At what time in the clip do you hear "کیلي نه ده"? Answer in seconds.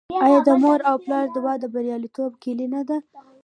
2.43-2.97